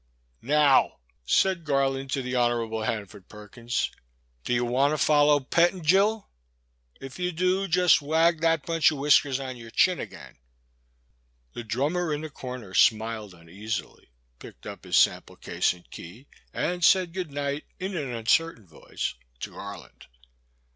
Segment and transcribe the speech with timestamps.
[0.41, 0.93] The Boy's
[1.25, 1.63] Sister.
[1.63, 3.91] 249 *' Now," said Garland to the Honourable Han ford Perkins,
[4.43, 6.27] do you want to follow Pettingil?
[6.99, 10.37] If you do, just wag that btinch of whiskers on your chin again."
[11.53, 14.09] The drununer in the comer smiled uneasily,
[14.39, 19.13] picked up his sample case and key, and said good night in an uncertain voice
[19.41, 20.07] to Garland.